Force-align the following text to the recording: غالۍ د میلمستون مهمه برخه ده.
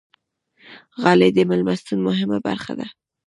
غالۍ 1.01 1.29
د 1.33 1.37
میلمستون 1.49 1.99
مهمه 2.07 2.37
برخه 2.47 2.73
ده. 2.79 2.87